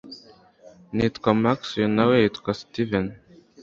[0.95, 3.07] nitwa max uyu nawe yitwa steven